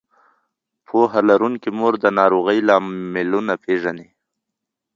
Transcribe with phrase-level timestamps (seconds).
[0.87, 4.07] پوهه لرونکې مور د ناروغۍ لاملونه پېژني.